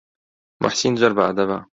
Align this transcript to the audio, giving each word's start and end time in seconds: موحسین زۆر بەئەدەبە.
موحسین 0.63 0.93
زۆر 1.01 1.13
بەئەدەبە. 1.21 1.57